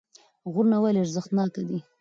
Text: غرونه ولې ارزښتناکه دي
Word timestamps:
غرونه 0.51 0.77
ولې 0.81 0.99
ارزښتناکه 1.03 1.61
دي 1.67 1.79